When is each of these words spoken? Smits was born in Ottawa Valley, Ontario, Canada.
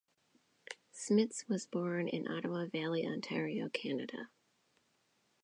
Smits 0.91 1.47
was 1.47 1.67
born 1.67 2.07
in 2.07 2.27
Ottawa 2.27 2.65
Valley, 2.65 3.05
Ontario, 3.05 3.69
Canada. 3.69 4.31